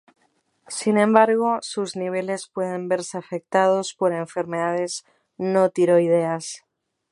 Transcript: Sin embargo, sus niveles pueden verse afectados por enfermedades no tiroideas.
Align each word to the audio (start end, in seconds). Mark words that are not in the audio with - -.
Sin 0.67 0.97
embargo, 0.97 1.59
sus 1.61 1.95
niveles 1.95 2.47
pueden 2.47 2.89
verse 2.89 3.19
afectados 3.19 3.93
por 3.93 4.13
enfermedades 4.13 5.05
no 5.37 5.69
tiroideas. 5.69 6.65